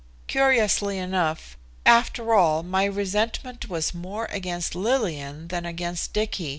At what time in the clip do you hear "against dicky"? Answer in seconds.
5.63-6.49